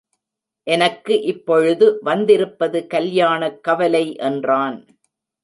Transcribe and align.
எனக்கு 0.63 1.21
இப்பொழுது 1.21 1.97
வந்திருப்பது 2.01 2.87
கல்யாணக் 2.87 3.63
கவலை 3.63 4.15
என்றான். 4.15 4.99